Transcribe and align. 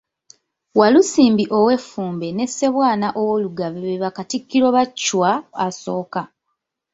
Walusimbi 0.79 1.43
ow'Effumbe 1.57 2.27
ne 2.33 2.45
Ssebwana 2.49 3.07
ow'Olugave 3.21 3.79
be 3.85 4.01
Bakatikkiro 4.03 4.67
ba 4.75 4.83
Chwa 4.99 5.31
I. 5.67 5.69